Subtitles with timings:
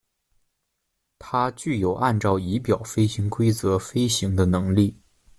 [1.19, 4.97] 它具有按照仪表飞行规则飞行的能力。